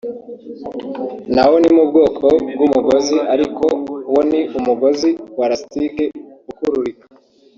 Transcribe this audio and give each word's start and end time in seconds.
nawo 1.33 1.55
ni 1.61 1.71
mu 1.77 1.83
bwoko 1.89 2.25
bw’umugozi 2.53 3.17
ariko 3.33 3.65
wo 4.13 4.21
ni 4.29 4.41
umugozi 4.57 5.09
wa 5.37 5.45
lasitike 5.49 6.03
ukururika 6.51 7.05